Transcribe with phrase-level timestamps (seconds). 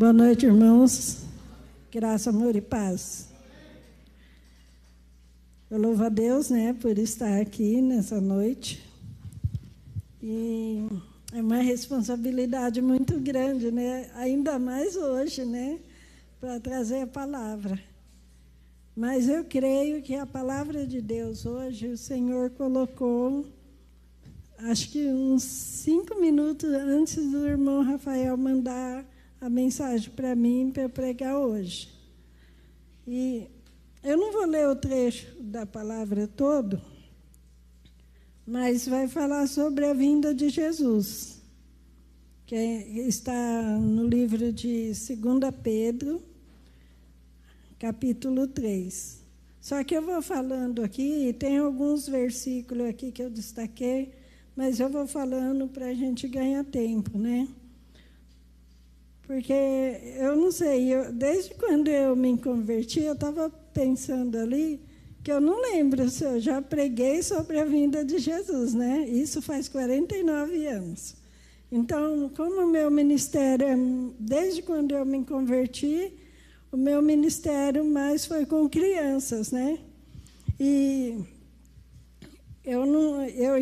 [0.00, 1.18] Boa noite, irmãos.
[1.92, 3.28] Graça, amor e paz.
[5.70, 8.82] Eu louvo a Deus, né, por estar aqui nessa noite.
[10.22, 10.86] E
[11.34, 14.10] é uma responsabilidade muito grande, né?
[14.14, 15.78] Ainda mais hoje, né,
[16.40, 17.78] para trazer a palavra.
[18.96, 23.44] Mas eu creio que a palavra de Deus hoje o Senhor colocou,
[24.60, 29.04] acho que uns cinco minutos antes do irmão Rafael mandar
[29.40, 31.88] a mensagem para mim para pregar hoje.
[33.06, 33.48] E
[34.02, 36.80] eu não vou ler o trecho da palavra todo,
[38.46, 41.40] mas vai falar sobre a vinda de Jesus,
[42.44, 46.22] que é, está no livro de 2 Pedro,
[47.78, 49.20] capítulo 3.
[49.60, 54.12] Só que eu vou falando aqui, e tem alguns versículos aqui que eu destaquei,
[54.56, 57.48] mas eu vou falando para a gente ganhar tempo, né?
[59.30, 64.80] Porque eu não sei, eu, desde quando eu me converti, eu estava pensando ali
[65.22, 69.08] que eu não lembro se eu já preguei sobre a vinda de Jesus, né?
[69.08, 71.14] Isso faz 49 anos.
[71.70, 73.76] Então, como o meu ministério, é,
[74.18, 76.12] desde quando eu me converti,
[76.72, 79.78] o meu ministério mais foi com crianças, né?
[80.58, 81.20] E
[82.64, 83.54] eu não, eu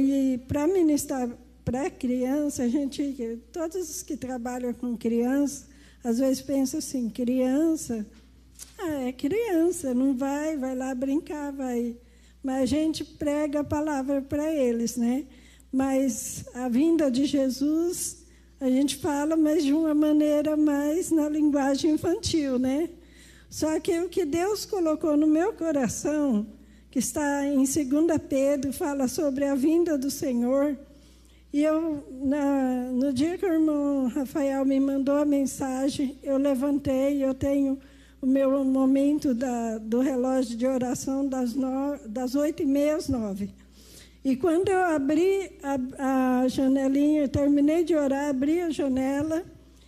[0.48, 1.28] para ministrar
[1.68, 5.66] para criança, a gente, todos os que trabalham com criança,
[6.02, 8.06] às vezes pensam assim, criança,
[8.78, 11.94] ah, é criança, não vai, vai lá brincar, vai.
[12.42, 15.26] Mas a gente prega a palavra para eles, né?
[15.70, 18.24] Mas a vinda de Jesus,
[18.58, 22.88] a gente fala, mas de uma maneira mais na linguagem infantil, né?
[23.50, 26.46] Só que o que Deus colocou no meu coração,
[26.90, 27.68] que está em 2
[28.26, 30.87] Pedro, fala sobre a vinda do Senhor,
[31.52, 37.24] e eu, na, no dia que o irmão Rafael me mandou a mensagem, eu levantei,
[37.24, 37.78] eu tenho
[38.20, 43.08] o meu momento da, do relógio de oração das, no, das 8 e meia às
[43.08, 43.50] 9.
[44.24, 49.42] E quando eu abri a, a janelinha, eu terminei de orar, abri a janela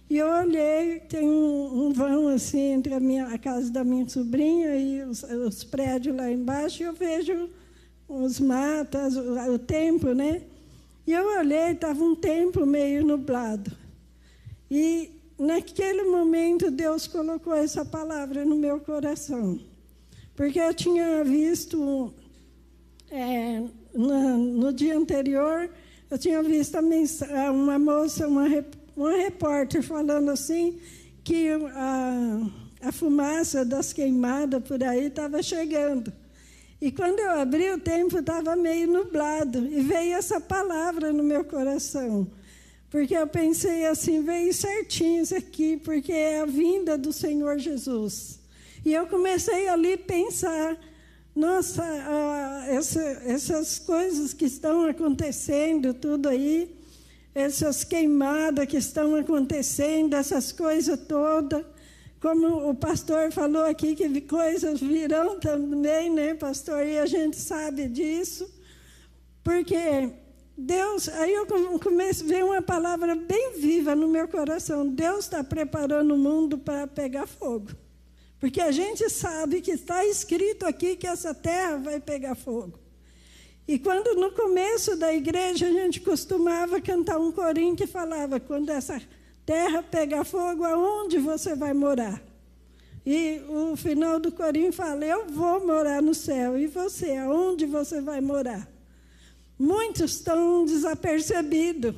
[0.09, 4.09] e eu olhei, tem um, um vão assim entre a, minha, a casa da minha
[4.09, 7.50] sobrinha e os, os prédios lá embaixo, e eu vejo
[8.09, 10.43] os matas, o, o tempo, né?
[11.10, 13.72] E eu olhei, estava um tempo meio nublado.
[14.71, 19.59] E naquele momento Deus colocou essa palavra no meu coração.
[20.37, 22.15] Porque eu tinha visto,
[23.10, 23.60] é,
[23.93, 25.69] no, no, dia anterior,
[26.09, 28.47] eu tinha visto uma moça, uma,
[28.97, 30.78] uma repórter falando assim,
[31.25, 32.41] que a,
[32.82, 36.12] a fumaça das queimadas por aí estava chegando.
[36.80, 41.44] E quando eu abri, o tempo estava meio nublado e veio essa palavra no meu
[41.44, 42.26] coração.
[42.91, 48.40] Porque eu pensei assim, veio certinho isso aqui, porque é a vinda do Senhor Jesus.
[48.84, 50.78] E eu comecei ali a pensar,
[51.36, 51.84] nossa,
[52.69, 56.74] essa, essas coisas que estão acontecendo, tudo aí,
[57.34, 61.64] essas queimadas que estão acontecendo, essas coisas todas.
[62.20, 66.86] Como o pastor falou aqui, que coisas virão também, né, pastor?
[66.86, 68.47] E a gente sabe disso.
[69.42, 70.12] Porque
[70.56, 74.86] Deus, aí eu a ver uma palavra bem viva no meu coração.
[74.86, 77.70] Deus está preparando o mundo para pegar fogo.
[78.38, 82.78] Porque a gente sabe que está escrito aqui que essa terra vai pegar fogo.
[83.66, 88.69] E quando no começo da igreja a gente costumava cantar um corinho que falava: quando
[88.69, 89.00] essa
[89.50, 92.22] terra pegar fogo, aonde você vai morar?
[93.05, 96.56] E o final do corinho fala: Eu vou morar no céu.
[96.56, 98.69] E você, aonde você vai morar?
[99.59, 101.97] Muitos estão desapercebidos.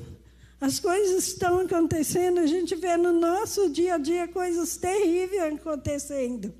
[0.58, 6.54] As coisas estão acontecendo, a gente vê no nosso dia a dia coisas terríveis acontecendo.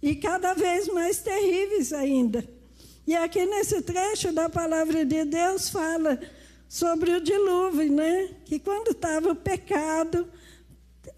[0.00, 2.48] E cada vez mais terríveis ainda.
[3.04, 6.20] E aqui nesse trecho da palavra de Deus fala
[6.70, 8.28] sobre o dilúvio, né?
[8.44, 10.24] Que quando estava o pecado,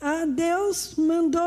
[0.00, 1.42] a Deus mandou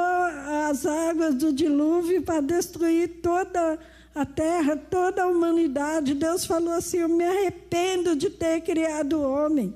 [0.69, 3.79] as águas do dilúvio para destruir toda
[4.13, 6.13] a terra, toda a humanidade.
[6.13, 9.73] Deus falou assim: Eu me arrependo de ter criado o homem.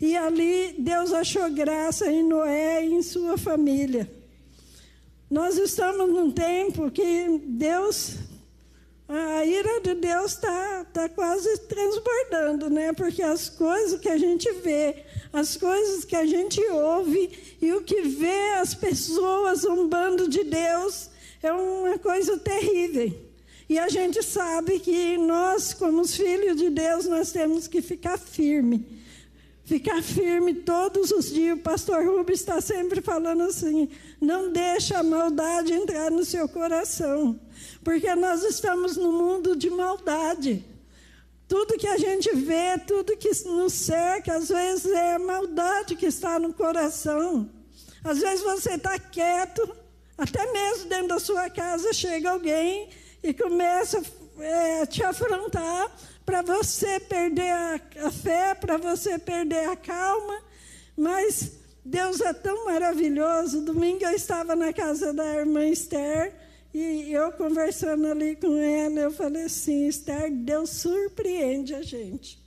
[0.00, 4.10] E ali Deus achou graça em Noé e em sua família.
[5.30, 8.16] Nós estamos num tempo que Deus
[9.08, 12.92] a ira de Deus está tá quase transbordando, né?
[12.92, 17.82] Porque as coisas que a gente vê, as coisas que a gente ouve e o
[17.82, 21.08] que vê as pessoas zombando de Deus
[21.42, 23.12] é uma coisa terrível.
[23.68, 28.18] E a gente sabe que nós, como os filhos de Deus, nós temos que ficar
[28.18, 28.95] firme.
[29.66, 31.58] Ficar firme todos os dias.
[31.58, 33.88] O pastor Rubens está sempre falando assim:
[34.20, 37.38] não deixa a maldade entrar no seu coração.
[37.82, 40.64] Porque nós estamos no mundo de maldade.
[41.48, 46.38] Tudo que a gente vê, tudo que nos cerca, às vezes é maldade que está
[46.38, 47.50] no coração.
[48.04, 49.68] Às vezes você está quieto,
[50.16, 52.88] até mesmo dentro da sua casa chega alguém
[53.20, 54.00] e começa
[54.38, 55.90] é, a te afrontar
[56.26, 60.42] para você perder a, a fé, para você perder a calma.
[60.96, 61.52] Mas
[61.84, 63.62] Deus é tão maravilhoso.
[63.62, 66.34] Domingo eu estava na casa da irmã Esther
[66.74, 72.38] e eu conversando ali com ela, eu falei assim: Esther, Deus surpreende a gente.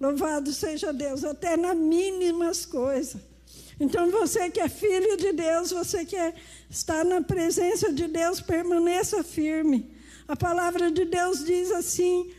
[0.00, 3.20] Louvado seja Deus, até nas mínimas coisas.
[3.80, 6.34] Então, você que é filho de Deus, você que é,
[6.68, 9.90] está na presença de Deus, permaneça firme.
[10.26, 12.32] A palavra de Deus diz assim: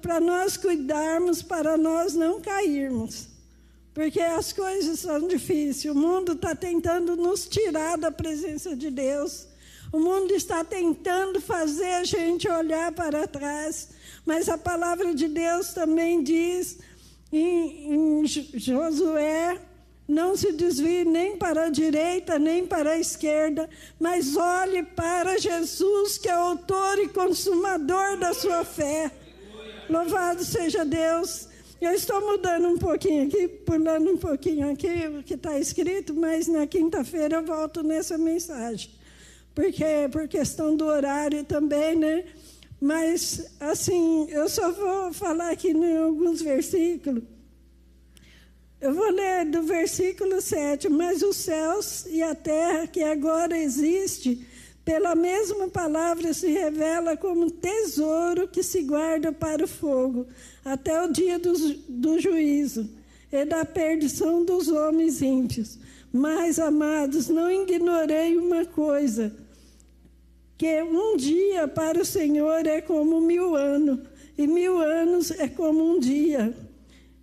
[0.00, 3.28] para nós cuidarmos, para nós não cairmos.
[3.94, 5.92] Porque as coisas são difíceis.
[5.92, 9.46] O mundo está tentando nos tirar da presença de Deus.
[9.92, 13.88] O mundo está tentando fazer a gente olhar para trás,
[14.24, 16.78] mas a palavra de Deus também diz
[17.32, 19.58] em, em Josué:
[20.06, 23.68] não se desvie nem para a direita, nem para a esquerda,
[24.00, 29.10] mas olhe para Jesus, que é autor e consumador da sua fé.
[29.88, 31.48] Louvado seja Deus.
[31.80, 36.48] Eu estou mudando um pouquinho aqui, pulando um pouquinho aqui o que está escrito, mas
[36.48, 38.98] na quinta-feira eu volto nessa mensagem
[39.58, 42.26] porque por questão do horário também, né?
[42.80, 47.24] Mas, assim, eu só vou falar aqui em alguns versículos.
[48.80, 50.88] Eu vou ler do versículo 7.
[50.88, 54.46] Mas os céus e a terra que agora existe,
[54.88, 60.26] pela mesma palavra se revela como tesouro que se guarda para o fogo,
[60.64, 61.52] até o dia do,
[61.86, 62.88] do juízo
[63.30, 65.78] e da perdição dos homens ímpios.
[66.10, 69.30] Mas, amados, não ignorei uma coisa
[70.56, 74.00] que um dia para o Senhor é como mil anos,
[74.38, 76.56] e mil anos é como um dia.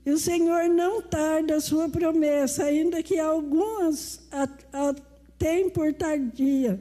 [0.06, 4.96] E o Senhor não tarda a sua promessa, ainda que algumas a, a
[5.40, 6.80] tem por tardia,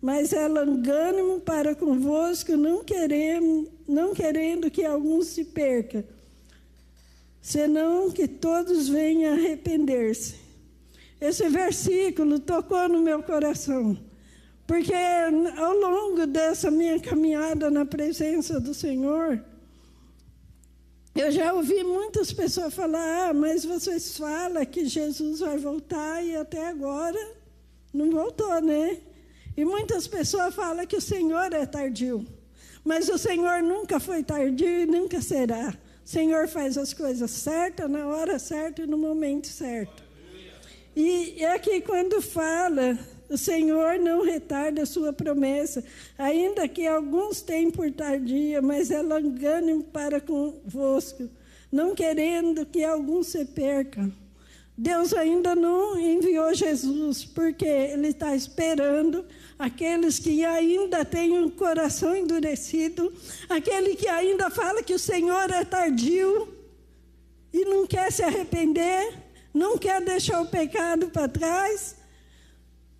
[0.00, 6.04] mas é longânimo para convosco, não querendo, não querendo que alguns se perca,
[7.42, 10.36] senão que todos venham arrepender-se.
[11.20, 13.98] Esse versículo tocou no meu coração.
[14.66, 14.94] Porque
[15.58, 19.44] ao longo dessa minha caminhada na presença do Senhor,
[21.14, 26.36] eu já ouvi muitas pessoas falar: ah, mas vocês falam que Jesus vai voltar e
[26.36, 27.18] até agora
[27.92, 28.98] não voltou, né?
[29.60, 32.26] E muitas pessoas falam que o Senhor é tardio.
[32.82, 35.74] Mas o Senhor nunca foi tardio e nunca será.
[36.02, 40.02] O Senhor faz as coisas certas, na hora certa e no momento certo.
[40.96, 42.98] E aqui quando fala
[43.28, 45.84] o Senhor não retarda a sua promessa,
[46.16, 51.28] ainda que alguns tenham por tardia, mas é longânimo para convosco,
[51.70, 54.10] não querendo que alguns se percam.
[54.82, 59.26] Deus ainda não enviou Jesus, porque Ele está esperando
[59.58, 63.12] aqueles que ainda têm o coração endurecido,
[63.46, 66.48] aquele que ainda fala que o Senhor é tardio
[67.52, 69.18] e não quer se arrepender,
[69.52, 71.96] não quer deixar o pecado para trás.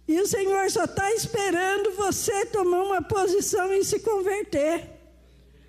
[0.07, 4.87] E o Senhor só está esperando você tomar uma posição e se converter.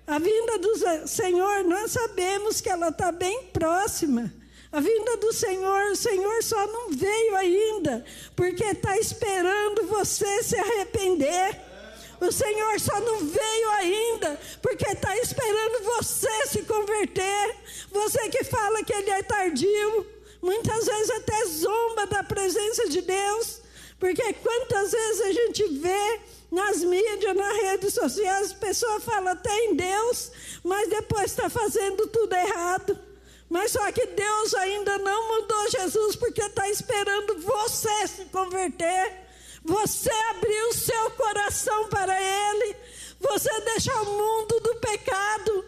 [0.06, 4.41] A vinda do Senhor, nós sabemos que ela está bem próxima.
[4.72, 8.02] A vinda do Senhor, o Senhor só não veio ainda,
[8.34, 11.60] porque está esperando você se arrepender.
[12.18, 17.56] O Senhor só não veio ainda, porque está esperando você se converter.
[17.90, 20.06] Você que fala que Ele é tardio,
[20.40, 23.60] muitas vezes até zomba da presença de Deus.
[23.98, 29.54] Porque quantas vezes a gente vê nas mídias, nas redes sociais, as pessoas falam até
[29.66, 30.32] em Deus,
[30.64, 33.11] mas depois está fazendo tudo errado.
[33.52, 39.12] Mas só que Deus ainda não mudou Jesus, porque está esperando você se converter,
[39.62, 42.74] você abrir o seu coração para Ele,
[43.20, 45.66] você deixar o mundo do pecado.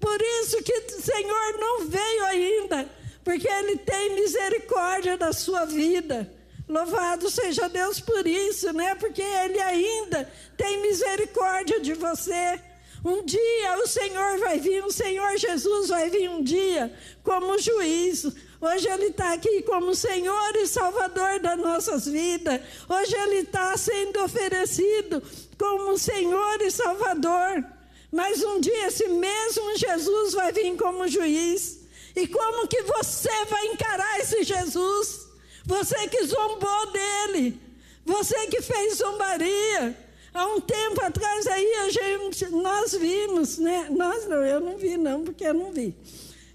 [0.00, 2.90] Por isso que o Senhor não veio ainda,
[3.22, 6.28] porque Ele tem misericórdia da sua vida.
[6.68, 8.96] Louvado seja Deus por isso, né?
[8.96, 12.60] Porque Ele ainda tem misericórdia de você.
[13.04, 16.92] Um dia o Senhor vai vir, o Senhor Jesus vai vir um dia
[17.22, 18.34] como juízo.
[18.60, 22.60] Hoje Ele está aqui como Senhor e Salvador das nossas vidas.
[22.86, 25.22] Hoje Ele está sendo oferecido
[25.58, 27.64] como Senhor e Salvador.
[28.12, 31.80] Mas um dia esse mesmo Jesus vai vir como juiz.
[32.14, 35.26] E como que você vai encarar esse Jesus?
[35.64, 37.58] Você que zombou dele,
[38.04, 40.09] você que fez zombaria.
[40.32, 43.88] Há um tempo atrás aí a gente, nós vimos, né?
[43.90, 45.94] Nós não, eu não vi não, porque eu não vi.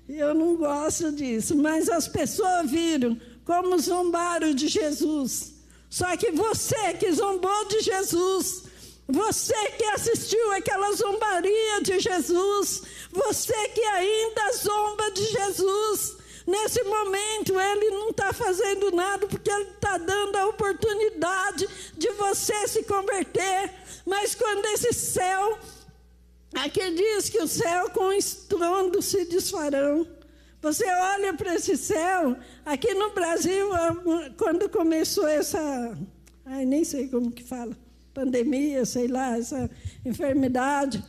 [0.08, 5.54] Eu não gosto disso, mas as pessoas viram como zombaram de Jesus.
[5.90, 8.64] Só que você que zombou de Jesus,
[9.08, 17.60] você que assistiu aquela zombaria de Jesus, você que ainda zomba de Jesus, nesse momento
[17.60, 23.72] ele não está fazendo nada porque ele está dando a oportunidade de você se converter.
[24.06, 25.58] Mas quando esse céu,
[26.54, 30.08] aqui diz que o céu com estrondo se desfarão.
[30.62, 32.36] Você olha para esse céu,
[32.66, 33.70] aqui no Brasil,
[34.36, 35.96] quando começou essa,
[36.44, 37.78] ai, nem sei como que fala,
[38.16, 39.70] pandemia, sei lá, essa
[40.04, 41.04] enfermidade,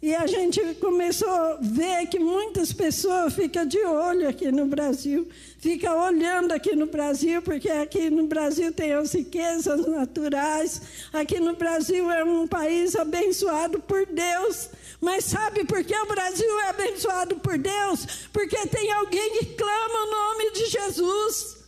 [0.00, 5.28] e a gente começou a ver que muitas pessoas ficam de olho aqui no Brasil,
[5.58, 11.56] ficam olhando aqui no Brasil, porque aqui no Brasil tem as riquezas naturais, aqui no
[11.56, 14.70] Brasil é um país abençoado por Deus.
[15.00, 18.28] Mas sabe por que o Brasil é abençoado por Deus?
[18.32, 21.58] Porque tem alguém que clama o nome de Jesus.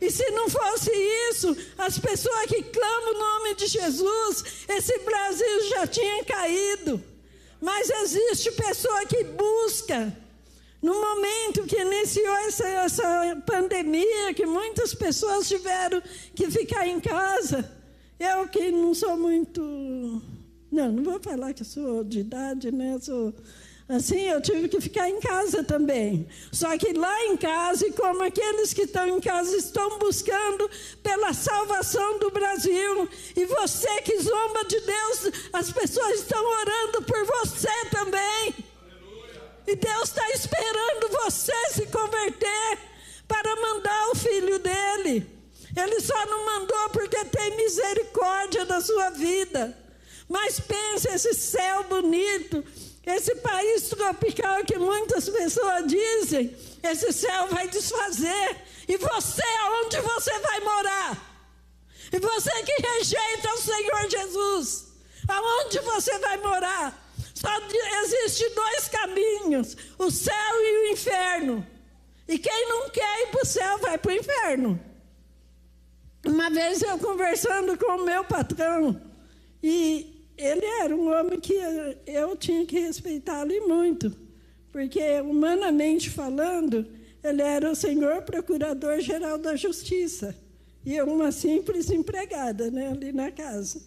[0.00, 0.92] E se não fosse
[1.30, 7.15] isso, as pessoas que clamam o nome de Jesus, esse Brasil já tinha caído.
[7.66, 10.16] Mas existe pessoa que busca.
[10.80, 16.00] No momento que iniciou essa, essa pandemia, que muitas pessoas tiveram
[16.32, 17.68] que ficar em casa,
[18.20, 19.60] eu que não sou muito
[20.70, 22.98] não, não vou falar que sou de idade, né?
[23.00, 23.34] Sou,
[23.88, 26.28] assim, eu tive que ficar em casa também.
[26.50, 30.68] Só que lá em casa, e como aqueles que estão em casa estão buscando
[31.02, 37.24] pela salvação do Brasil, e você que zomba de Deus, as pessoas estão orando por
[37.24, 38.54] você também.
[39.66, 42.78] E Deus está esperando você se converter
[43.26, 45.26] para mandar o filho dele.
[45.76, 49.85] Ele só não mandou porque tem misericórdia da sua vida.
[50.28, 52.64] Mas pense esse céu bonito,
[53.04, 58.56] esse país tropical que muitas pessoas dizem, esse céu vai desfazer.
[58.88, 61.36] E você, aonde você vai morar?
[62.12, 64.86] E você que rejeita o Senhor Jesus,
[65.28, 67.02] aonde você vai morar?
[67.34, 67.50] Só
[68.04, 71.66] existe dois caminhos: o céu e o inferno.
[72.28, 74.80] E quem não quer ir para o céu vai para o inferno.
[76.24, 79.00] Uma vez eu conversando com o meu patrão,
[79.62, 81.54] e ele era um homem que
[82.06, 84.14] eu tinha que respeitá-lo muito,
[84.70, 86.86] porque, humanamente falando,
[87.22, 90.36] ele era o senhor procurador-geral da Justiça
[90.84, 93.82] e eu uma simples empregada né, ali na casa.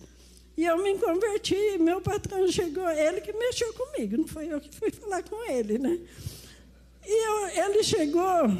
[0.57, 4.75] E eu me converti, meu patrão chegou, ele que mexeu comigo, não foi eu que
[4.75, 5.97] fui falar com ele, né?
[7.05, 8.51] E eu, ele chegou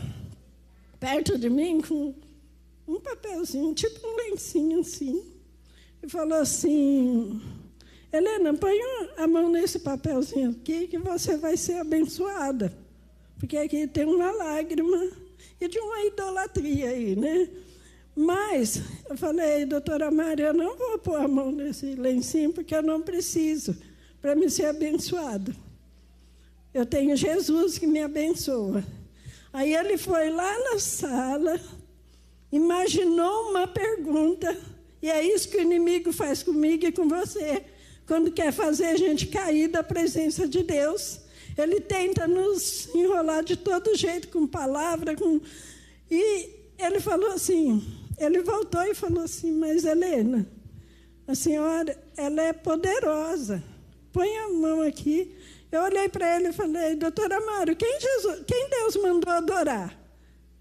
[0.98, 2.16] perto de mim com
[2.88, 5.22] um papelzinho, tipo um lencinho assim,
[6.02, 7.42] e falou assim:
[8.12, 8.76] Helena, põe
[9.18, 12.74] a mão nesse papelzinho aqui que você vai ser abençoada.
[13.38, 15.12] Porque aqui tem uma lágrima
[15.62, 17.48] e de uma idolatria aí, né?
[18.16, 22.82] Mas eu falei, doutora Maria, eu não vou pôr a mão nesse lencinho porque eu
[22.82, 23.78] não preciso
[24.20, 25.56] para me ser abençoado.
[26.74, 28.84] Eu tenho Jesus que me abençoa.
[29.54, 31.62] Aí ele foi lá na sala,
[32.52, 34.58] imaginou uma pergunta,
[35.02, 37.64] e é isso que o inimigo faz comigo e com você
[38.10, 41.20] quando quer fazer a gente cair da presença de Deus.
[41.56, 45.40] Ele tenta nos enrolar de todo jeito, com palavra, com.
[46.10, 46.50] E
[46.80, 47.86] ele falou assim,
[48.18, 50.50] ele voltou e falou assim, mas Helena,
[51.28, 53.64] a senhora, ela é poderosa.
[54.12, 55.36] Põe a mão aqui.
[55.72, 59.96] Eu olhei para ele e falei, doutora Amaro, quem, Jesus, quem Deus mandou adorar?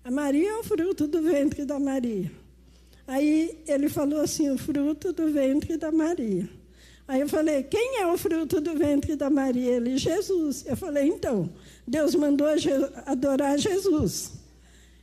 [0.05, 2.31] A Maria ou o fruto do ventre da Maria?
[3.07, 6.58] Aí ele falou assim, o fruto do ventre da Maria.
[7.09, 9.77] Aí eu falei, quem é o fruto do ventre da Maria?
[9.77, 10.63] Ele, Jesus.
[10.67, 11.49] Eu falei, então,
[11.87, 12.47] Deus mandou
[13.07, 14.33] adorar Jesus.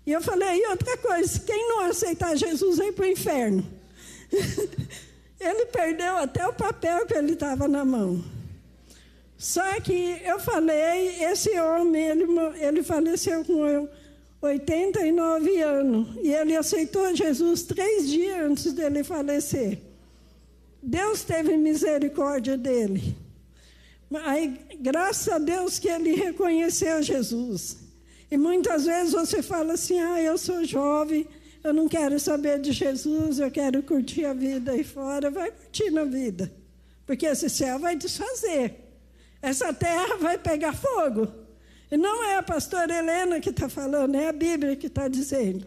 [0.05, 3.65] E eu falei, e outra coisa, quem não aceitar Jesus vai para o inferno.
[5.39, 8.23] ele perdeu até o papel que ele estava na mão.
[9.35, 12.25] Só que eu falei, esse homem, ele,
[12.59, 13.89] ele faleceu com
[14.41, 16.15] 89 anos.
[16.21, 19.94] E ele aceitou Jesus três dias antes dele falecer.
[20.85, 23.17] Deus teve misericórdia dele.
[24.23, 27.77] Aí, graças a Deus que ele reconheceu Jesus.
[28.29, 31.27] E muitas vezes você fala assim: ah, eu sou jovem,
[31.63, 35.31] eu não quero saber de Jesus, eu quero curtir a vida aí fora.
[35.31, 36.53] Vai curtir na vida,
[37.07, 38.75] porque esse céu vai desfazer,
[39.41, 41.27] essa terra vai pegar fogo.
[41.91, 45.65] E não é a pastora Helena que está falando, é a Bíblia que está dizendo.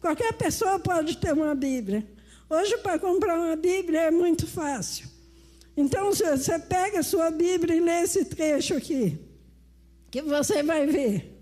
[0.00, 2.17] Qualquer pessoa pode ter uma Bíblia.
[2.50, 5.06] Hoje, para comprar uma Bíblia é muito fácil.
[5.76, 9.18] Então, você pega a sua Bíblia e lê esse trecho aqui,
[10.10, 11.38] que você vai ver.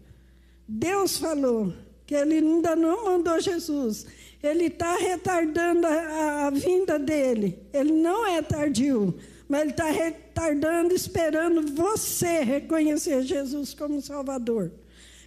[0.68, 1.72] Deus falou
[2.04, 4.06] que Ele ainda não mandou Jesus.
[4.42, 7.58] Ele está retardando a, a, vinda dele.
[7.72, 9.16] Ele não é tardio,
[9.48, 14.70] mas ele está retardando, esperando você reconhecer Jesus como Salvador.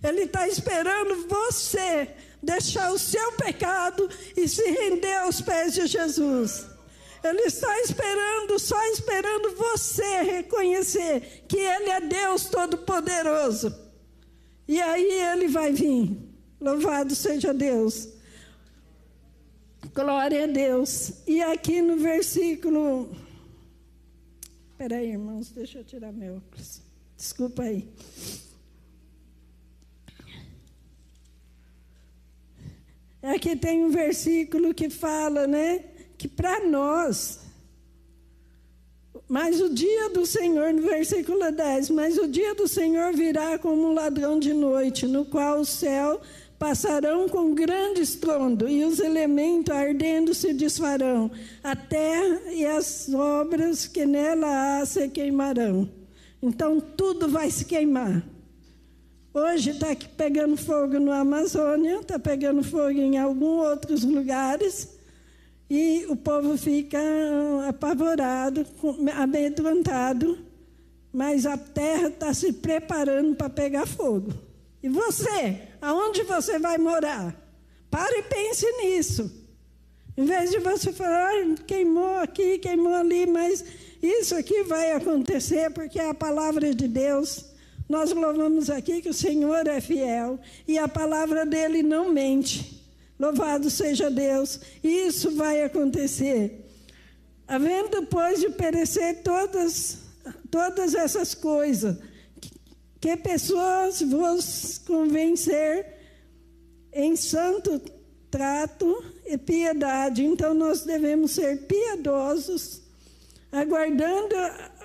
[0.03, 2.09] Ele está esperando você
[2.41, 6.65] deixar o seu pecado e se render aos pés de Jesus.
[7.23, 13.75] Ele está esperando, só esperando você reconhecer que Ele é Deus Todo-Poderoso.
[14.67, 16.17] E aí Ele vai vir.
[16.61, 18.07] Louvado seja Deus.
[19.93, 21.13] Glória a Deus.
[21.27, 23.09] E aqui no versículo.
[24.71, 26.81] Espera aí, irmãos, deixa eu tirar meu óculos.
[27.17, 27.85] Desculpa aí.
[33.21, 35.83] Aqui tem um versículo que fala, né?
[36.17, 37.39] Que para nós,
[39.29, 43.89] mas o dia do Senhor, no versículo 10, mas o dia do Senhor virá como
[43.89, 46.19] um ladrão de noite, no qual o céu
[46.57, 51.29] passarão com grande estrondo, e os elementos ardendo se desfarão,
[51.63, 55.87] a terra e as obras que nela há se queimarão.
[56.41, 58.23] Então tudo vai se queimar.
[59.31, 64.89] Hoje está pegando fogo no Amazônia, está pegando fogo em alguns outros lugares,
[65.69, 66.99] e o povo fica
[67.67, 68.65] apavorado,
[69.15, 70.39] amedrontado,
[71.13, 74.33] mas a terra está se preparando para pegar fogo.
[74.81, 77.35] E você, aonde você vai morar?
[77.91, 79.31] Pare e pense nisso.
[80.17, 81.33] Em vez de você falar,
[81.67, 83.63] queimou aqui, queimou ali, mas
[84.01, 87.48] isso aqui vai acontecer porque é a palavra de Deus.
[87.89, 92.79] Nós louvamos aqui que o Senhor é fiel e a palavra dele não mente.
[93.19, 94.59] Louvado seja Deus.
[94.83, 96.65] Isso vai acontecer.
[97.47, 99.97] Havendo, pois, de perecer todas,
[100.51, 101.97] todas essas coisas,
[103.01, 105.97] que pessoas vos convencer
[106.93, 107.81] em santo
[108.29, 110.23] trato e piedade.
[110.23, 112.83] Então, nós devemos ser piedosos,
[113.51, 114.35] aguardando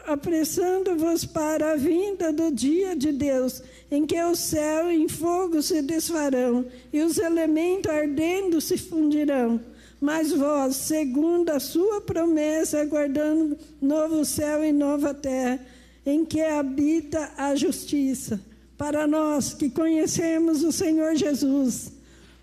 [0.07, 5.83] apressando-vos para a vinda do dia de Deus, em que o céu em fogo se
[5.83, 9.61] desfarão e os elementos ardendo se fundirão.
[10.01, 15.59] Mas vós, segundo a sua promessa, aguardando novo céu e nova terra,
[16.05, 18.41] em que habita a justiça.
[18.77, 21.93] Para nós que conhecemos o Senhor Jesus,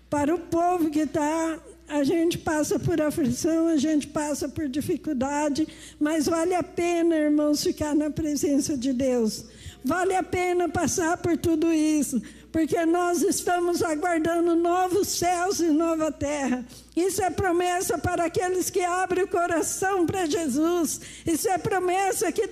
[0.08, 5.68] para o povo que está a gente passa por aflição, a gente passa por dificuldade,
[6.00, 9.44] mas vale a pena, irmãos, ficar na presença de Deus.
[9.84, 16.12] Vale a pena passar por tudo isso, porque nós estamos aguardando novos céus e nova
[16.12, 16.64] terra.
[16.94, 21.00] Isso é promessa para aqueles que abrem o coração para Jesus.
[21.26, 22.46] Isso é promessa que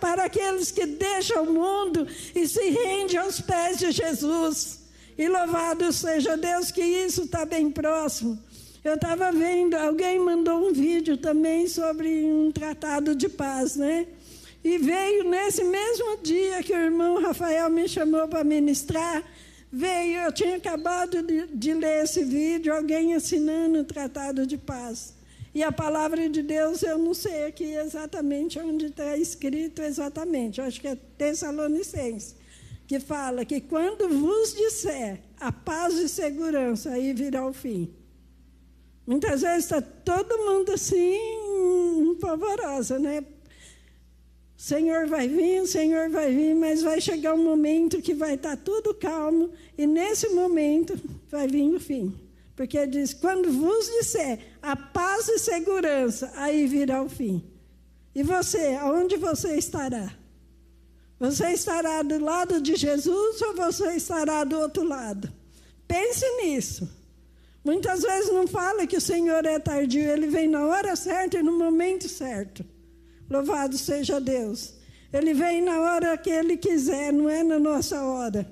[0.00, 4.78] para aqueles que deixam o mundo e se rendem aos pés de Jesus.
[5.16, 8.38] E louvado seja Deus que isso está bem próximo.
[8.84, 14.06] Eu estava vendo, alguém mandou um vídeo também sobre um tratado de paz, né?
[14.62, 19.24] E veio nesse mesmo dia que o irmão Rafael me chamou para ministrar,
[19.70, 25.14] veio, eu tinha acabado de, de ler esse vídeo, alguém assinando o tratado de paz.
[25.54, 30.66] E a palavra de Deus, eu não sei aqui exatamente onde está escrito exatamente, eu
[30.66, 32.36] acho que é Tessalonicense,
[32.86, 37.92] que fala que quando vos disser a paz e segurança, aí virá o fim.
[39.08, 43.20] Muitas vezes está todo mundo assim, polvorosa, né?
[43.20, 48.34] O Senhor vai vir, o Senhor vai vir, mas vai chegar um momento que vai
[48.34, 52.14] estar tá tudo calmo, e nesse momento vai vir o fim.
[52.54, 57.42] Porque diz: quando vos disser a paz e segurança, aí virá o fim.
[58.14, 60.14] E você, aonde você estará?
[61.18, 65.32] Você estará do lado de Jesus ou você estará do outro lado?
[65.86, 66.97] Pense nisso.
[67.68, 71.42] Muitas vezes não fala que o Senhor é tardio, ele vem na hora certa e
[71.42, 72.64] no momento certo.
[73.28, 74.72] Louvado seja Deus.
[75.12, 78.50] Ele vem na hora que ele quiser, não é na nossa hora.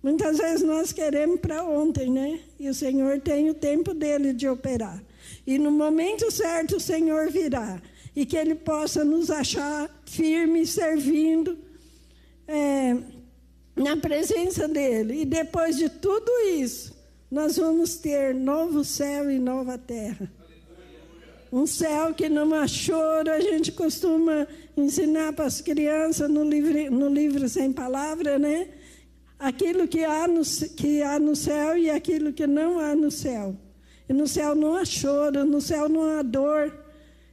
[0.00, 2.38] Muitas vezes nós queremos para ontem, né?
[2.56, 5.02] E o Senhor tem o tempo dele de operar.
[5.44, 7.82] E no momento certo o Senhor virá.
[8.14, 11.58] E que ele possa nos achar firmes, servindo
[12.46, 12.96] é,
[13.74, 15.22] na presença dele.
[15.22, 16.93] E depois de tudo isso,
[17.34, 20.30] nós vamos ter novo céu e nova terra.
[21.52, 26.92] Um céu que não há choro, a gente costuma ensinar para as crianças no livro,
[26.92, 28.68] no livro Sem Palavra, né?
[29.36, 30.42] aquilo que há, no,
[30.76, 33.56] que há no céu e aquilo que não há no céu.
[34.08, 36.72] E no céu não há choro, no céu não há dor.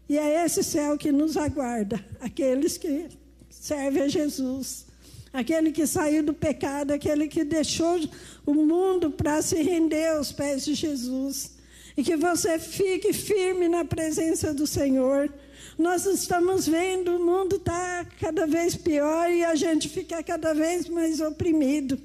[0.09, 3.07] E é esse céu que nos aguarda, aqueles que
[3.51, 4.87] servem a Jesus.
[5.33, 7.99] Aquele que saiu do pecado, aquele que deixou
[8.45, 11.51] o mundo para se render aos pés de Jesus.
[11.95, 15.31] E que você fique firme na presença do Senhor.
[15.77, 20.87] Nós estamos vendo, o mundo está cada vez pior e a gente fica cada vez
[20.87, 21.99] mais oprimido,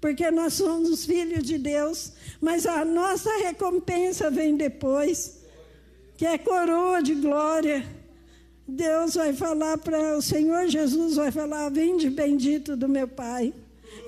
[0.00, 5.38] porque nós somos filhos de Deus, mas a nossa recompensa vem depois,
[6.16, 8.01] que é coroa de glória.
[8.72, 13.52] Deus vai falar para o Senhor Jesus, vai falar: Vinde bendito do meu Pai.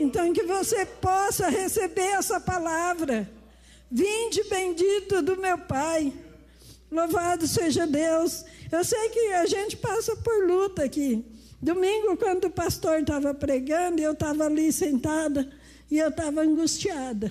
[0.01, 3.31] Então, que você possa receber essa palavra.
[3.91, 6.13] Vinde bendito do meu Pai.
[6.91, 8.45] Louvado seja Deus.
[8.73, 11.25] Eu sei que a gente passa por luta aqui.
[11.61, 15.49] Domingo, quando o pastor estava pregando, eu estava ali sentada
[15.91, 17.31] e eu estava angustiada.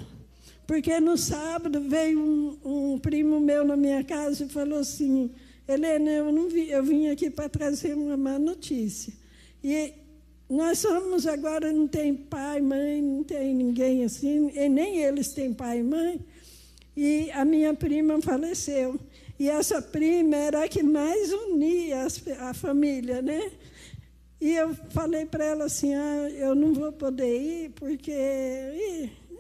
[0.67, 5.31] Porque no sábado veio um, um, primo meu na minha casa e falou assim:
[5.67, 9.13] Helena, eu, não vi, eu vim aqui para trazer uma má notícia.
[9.63, 9.93] E
[10.49, 15.53] nós somos agora, não tem pai, mãe, não tem ninguém assim, e nem eles têm
[15.53, 16.19] pai e mãe.
[16.95, 18.99] E a minha prima faleceu.
[19.39, 22.07] E essa prima era a que mais unia
[22.39, 23.51] a família, né?
[24.39, 28.11] E eu falei para ela assim: ah, eu não vou poder ir, porque.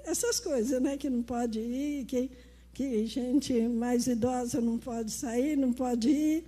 [0.05, 0.97] Essas coisas, né?
[0.97, 2.31] Que não pode ir, que,
[2.73, 6.45] que gente mais idosa não pode sair, não pode ir.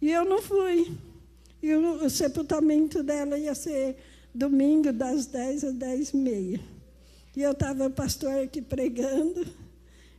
[0.00, 0.92] E eu não fui.
[1.62, 3.96] E o, o sepultamento dela ia ser
[4.34, 6.60] domingo, das 10 às 10 e meia.
[7.36, 9.46] E eu estava, pastor, aqui pregando.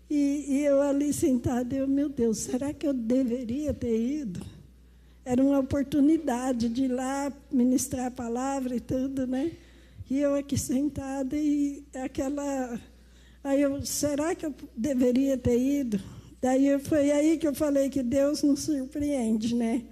[0.09, 4.45] E, e eu ali sentada, eu, meu Deus, será que eu deveria ter ido?
[5.25, 9.51] Era uma oportunidade de ir lá ministrar a palavra e tudo, né?
[10.09, 12.79] E eu aqui sentada e aquela.
[13.43, 15.99] Aí eu, será que eu deveria ter ido?
[16.41, 19.83] Daí foi aí que eu falei que Deus nos surpreende, né?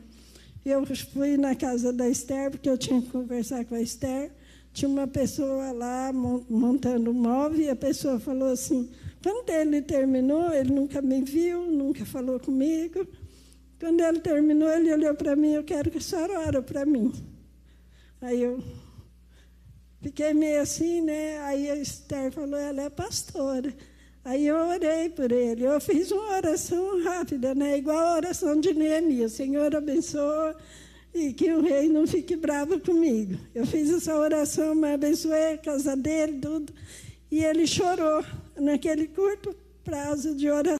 [0.63, 4.31] Eu fui na casa da Esther, porque eu tinha que conversar com a Esther.
[4.71, 8.89] Tinha uma pessoa lá montando um móvel e a pessoa falou assim:
[9.23, 13.05] quando ele terminou, ele nunca me viu, nunca falou comigo.
[13.79, 17.11] Quando ele terminou, ele olhou para mim, eu quero que a senhora ore para mim.
[18.21, 18.63] Aí eu
[20.01, 21.39] fiquei meio assim, né?
[21.41, 23.73] Aí a Esther falou, ela é pastora.
[24.23, 25.65] Aí eu orei por ele.
[25.65, 27.77] Eu fiz uma oração rápida, né?
[27.77, 29.33] Igual a oração de Neemias.
[29.33, 30.55] Senhor, abençoa
[31.13, 33.37] e que o rei não fique bravo comigo.
[33.53, 36.73] Eu fiz essa oração, mas abençoei a casa dele, tudo.
[37.31, 38.23] E ele chorou
[38.55, 40.61] naquele curto prazo de oração.